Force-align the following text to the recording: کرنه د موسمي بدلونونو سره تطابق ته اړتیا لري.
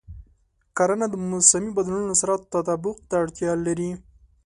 کرنه 0.77 1.05
د 1.09 1.15
موسمي 1.31 1.71
بدلونونو 1.77 2.15
سره 2.21 2.33
تطابق 2.53 2.97
ته 3.09 3.15
اړتیا 3.23 3.51
لري. 3.65 3.91